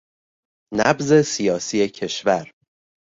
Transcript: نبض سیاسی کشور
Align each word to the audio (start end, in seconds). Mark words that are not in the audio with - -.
نبض 0.73 1.13
سیاسی 1.21 1.87
کشور 1.89 2.51